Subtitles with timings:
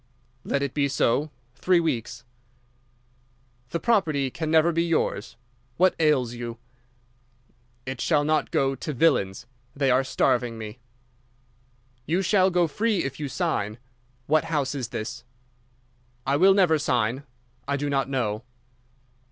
[0.43, 1.29] _'"'Let it be so.
[1.53, 2.23] Three weeks.'
[3.69, 5.35] "'The property can never be yours.
[5.77, 6.57] What ails you?'
[7.85, 9.45] "'It shall not go to villains.
[9.75, 10.79] They are starving me.'
[12.07, 13.77] "'You shall go free if you sign.
[14.25, 15.23] What house is this?'
[16.25, 17.21] "'I will never sign.
[17.67, 18.41] _I do not know.